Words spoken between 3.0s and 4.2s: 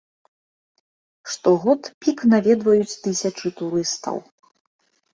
тысячы турыстаў.